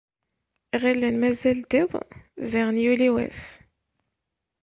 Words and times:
Ɣilen 0.81 1.15
mazal 1.21 1.59
d 1.69 1.71
iḍ, 1.81 1.91
ziɣ 2.51 2.67
yuli 2.83 3.09
wass. 3.13 3.43